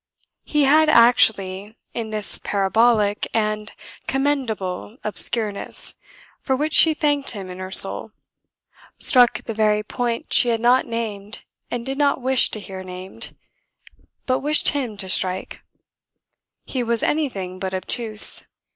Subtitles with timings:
[0.45, 3.71] He had actually, in this parabolic, and
[4.07, 5.93] commendable, obscureness,
[6.41, 8.11] for which she thanked him in her soul,
[8.97, 13.35] struck the very point she had not named and did not wish to hear named,
[14.25, 15.61] but wished him to strike;
[16.65, 18.47] he was anything but obtuse.